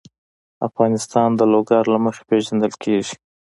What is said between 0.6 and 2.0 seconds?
افغانستان د لوگر له